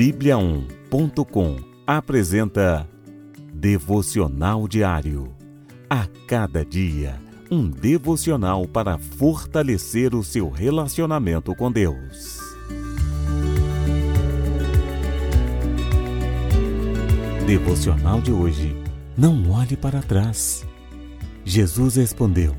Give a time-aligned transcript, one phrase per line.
[0.00, 1.56] Bíblia1.com
[1.86, 2.88] apresenta
[3.52, 5.36] Devocional Diário.
[5.90, 12.40] A cada dia, um devocional para fortalecer o seu relacionamento com Deus.
[17.46, 18.74] Devocional de hoje.
[19.18, 20.66] Não olhe para trás.
[21.44, 22.56] Jesus respondeu: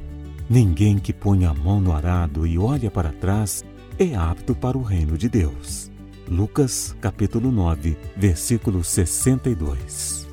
[0.47, 3.65] Ninguém que põe a mão no arado e olha para trás
[3.97, 5.90] é apto para o reino de Deus.
[6.31, 10.25] Lucas capítulo 9, versículo 62.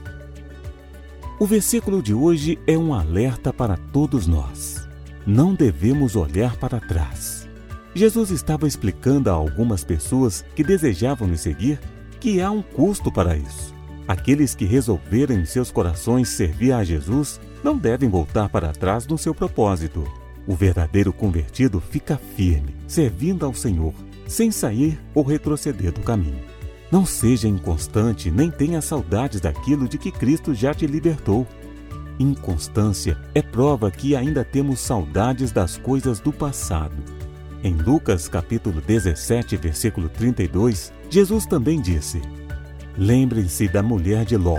[1.40, 4.88] O versículo de hoje é um alerta para todos nós.
[5.26, 7.48] Não devemos olhar para trás.
[7.96, 11.80] Jesus estava explicando a algumas pessoas que desejavam me seguir
[12.20, 13.74] que há um custo para isso.
[14.06, 19.18] Aqueles que resolverem em seus corações servir a Jesus não devem voltar para trás no
[19.18, 20.04] seu propósito.
[20.46, 23.92] O verdadeiro convertido fica firme, servindo ao Senhor
[24.28, 26.44] sem sair ou retroceder do caminho.
[26.92, 31.46] Não seja inconstante nem tenha saudades daquilo de que Cristo já te libertou.
[32.18, 36.96] Inconstância é prova que ainda temos saudades das coisas do passado.
[37.64, 42.20] Em Lucas capítulo 17, versículo 32, Jesus também disse:
[42.96, 44.58] Lembrem-se da mulher de Ló.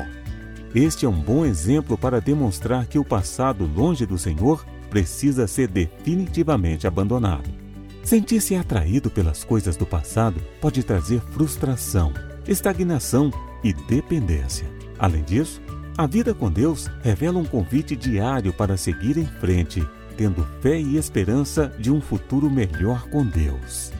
[0.73, 5.67] Este é um bom exemplo para demonstrar que o passado longe do Senhor precisa ser
[5.67, 7.58] definitivamente abandonado.
[8.03, 12.13] Sentir-se atraído pelas coisas do passado pode trazer frustração,
[12.47, 13.31] estagnação
[13.63, 14.67] e dependência.
[14.97, 15.61] Além disso,
[15.97, 19.85] a vida com Deus revela um convite diário para seguir em frente,
[20.17, 23.91] tendo fé e esperança de um futuro melhor com Deus.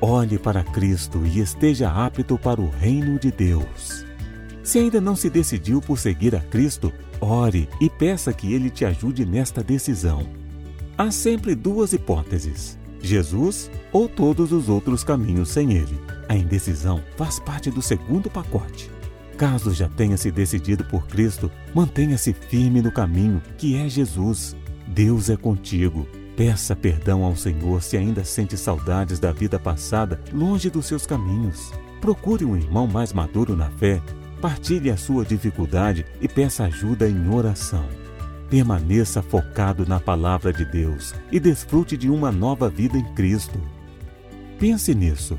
[0.00, 4.04] Olhe para Cristo e esteja apto para o reino de Deus.
[4.62, 8.84] Se ainda não se decidiu por seguir a Cristo, ore e peça que Ele te
[8.84, 10.26] ajude nesta decisão.
[10.98, 15.98] Há sempre duas hipóteses Jesus ou todos os outros caminhos sem ele.
[16.28, 18.90] A indecisão faz parte do segundo pacote.
[19.36, 24.56] Caso já tenha se decidido por Cristo, mantenha-se firme no caminho que é Jesus.
[24.88, 26.06] Deus é contigo.
[26.36, 31.72] Peça perdão ao Senhor se ainda sente saudades da vida passada longe dos seus caminhos.
[32.00, 34.02] Procure um irmão mais maduro na fé,
[34.40, 38.05] partilhe a sua dificuldade e peça ajuda em oração.
[38.48, 43.60] Permaneça focado na palavra de Deus e desfrute de uma nova vida em Cristo.
[44.58, 45.38] Pense nisso.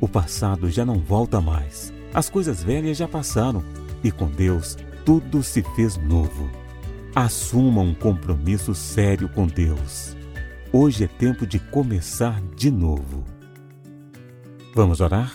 [0.00, 1.92] O passado já não volta mais.
[2.14, 3.64] As coisas velhas já passaram
[4.02, 6.48] e com Deus tudo se fez novo.
[7.14, 10.16] Assuma um compromisso sério com Deus.
[10.72, 13.24] Hoje é tempo de começar de novo.
[14.74, 15.34] Vamos orar?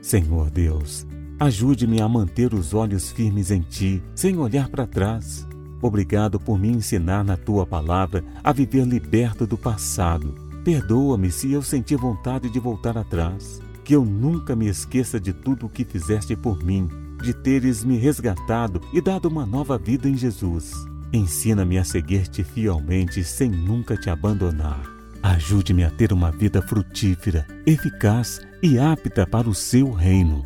[0.00, 1.06] Senhor Deus,
[1.40, 5.47] ajude-me a manter os olhos firmes em Ti, sem olhar para trás.
[5.80, 10.34] Obrigado por me ensinar na tua palavra a viver liberto do passado.
[10.64, 13.60] Perdoa-me se eu senti vontade de voltar atrás.
[13.84, 16.88] Que eu nunca me esqueça de tudo o que fizeste por mim,
[17.22, 20.72] de teres me resgatado e dado uma nova vida em Jesus.
[21.12, 24.82] Ensina-me a seguir-te fielmente sem nunca te abandonar.
[25.22, 30.44] Ajude-me a ter uma vida frutífera, eficaz e apta para o seu reino.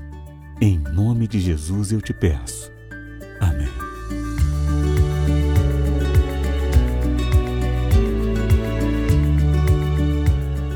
[0.61, 2.71] Em nome de Jesus eu te peço.